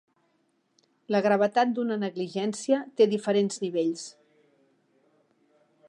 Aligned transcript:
La 1.15 1.19
gravetat 1.25 1.75
d'una 1.75 1.97
negligència 2.05 2.81
té 3.01 3.07
diferents 3.13 3.63
nivells. 3.67 4.09